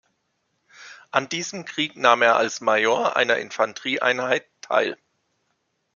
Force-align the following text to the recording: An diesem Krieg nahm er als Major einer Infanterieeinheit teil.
An 1.11 1.29
diesem 1.29 1.63
Krieg 1.63 1.95
nahm 1.95 2.23
er 2.23 2.35
als 2.35 2.59
Major 2.59 3.15
einer 3.17 3.37
Infanterieeinheit 3.37 4.47
teil. 4.61 4.97